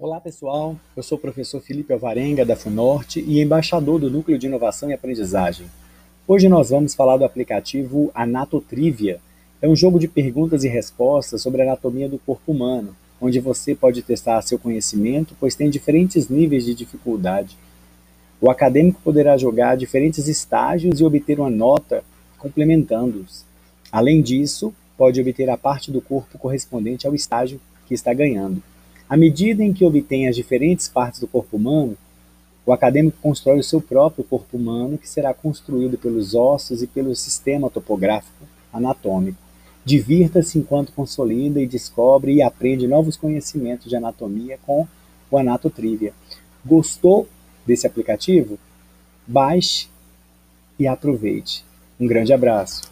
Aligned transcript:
Olá 0.00 0.20
pessoal, 0.20 0.76
eu 0.96 1.02
sou 1.02 1.18
o 1.18 1.20
professor 1.20 1.60
Felipe 1.60 1.92
Alvarenga 1.92 2.46
da 2.46 2.54
FUNORTE 2.54 3.18
e 3.18 3.42
embaixador 3.42 3.98
do 3.98 4.08
Núcleo 4.08 4.38
de 4.38 4.46
Inovação 4.46 4.88
e 4.88 4.92
Aprendizagem. 4.92 5.66
Hoje 6.24 6.48
nós 6.48 6.70
vamos 6.70 6.94
falar 6.94 7.16
do 7.16 7.24
aplicativo 7.24 8.08
Anatotrivia. 8.14 9.18
É 9.60 9.68
um 9.68 9.74
jogo 9.74 9.98
de 9.98 10.06
perguntas 10.06 10.62
e 10.62 10.68
respostas 10.68 11.42
sobre 11.42 11.62
a 11.62 11.64
anatomia 11.64 12.08
do 12.08 12.16
corpo 12.16 12.52
humano, 12.52 12.94
onde 13.20 13.40
você 13.40 13.74
pode 13.74 14.00
testar 14.02 14.40
seu 14.42 14.56
conhecimento, 14.56 15.34
pois 15.40 15.56
tem 15.56 15.68
diferentes 15.68 16.28
níveis 16.28 16.64
de 16.64 16.76
dificuldade. 16.76 17.58
O 18.40 18.48
acadêmico 18.48 19.00
poderá 19.02 19.36
jogar 19.36 19.76
diferentes 19.76 20.28
estágios 20.28 21.00
e 21.00 21.04
obter 21.04 21.40
uma 21.40 21.50
nota 21.50 22.04
complementando-os. 22.38 23.44
Além 23.90 24.22
disso, 24.22 24.72
pode 24.96 25.20
obter 25.20 25.50
a 25.50 25.56
parte 25.56 25.90
do 25.90 26.00
corpo 26.00 26.38
correspondente 26.38 27.04
ao 27.04 27.16
estágio 27.16 27.60
que 27.84 27.94
está 27.94 28.14
ganhando. 28.14 28.62
À 29.08 29.16
medida 29.16 29.64
em 29.64 29.72
que 29.72 29.84
obtém 29.84 30.28
as 30.28 30.36
diferentes 30.36 30.88
partes 30.88 31.18
do 31.18 31.26
corpo 31.26 31.56
humano, 31.56 31.96
o 32.66 32.72
acadêmico 32.72 33.16
constrói 33.22 33.58
o 33.58 33.64
seu 33.64 33.80
próprio 33.80 34.22
corpo 34.22 34.56
humano, 34.56 34.98
que 34.98 35.08
será 35.08 35.32
construído 35.32 35.96
pelos 35.96 36.34
ossos 36.34 36.82
e 36.82 36.86
pelo 36.86 37.16
sistema 37.16 37.70
topográfico 37.70 38.44
anatômico. 38.70 39.38
Divirta-se 39.84 40.58
enquanto 40.58 40.92
consolida 40.92 41.62
e 41.62 41.66
descobre 41.66 42.34
e 42.34 42.42
aprende 42.42 42.86
novos 42.86 43.16
conhecimentos 43.16 43.88
de 43.88 43.96
anatomia 43.96 44.58
com 44.66 44.86
o 45.30 45.38
Anatotrivia. 45.38 46.12
Gostou 46.62 47.26
desse 47.66 47.86
aplicativo? 47.86 48.58
Baixe 49.26 49.88
e 50.78 50.86
aproveite. 50.86 51.64
Um 51.98 52.06
grande 52.06 52.34
abraço. 52.34 52.82